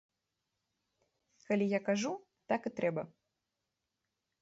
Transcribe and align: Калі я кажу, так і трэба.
Калі 1.51 1.65
я 1.77 1.81
кажу, 1.91 2.11
так 2.53 2.61
і 2.71 2.75
трэба. 2.81 3.03